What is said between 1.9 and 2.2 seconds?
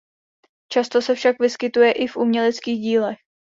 i v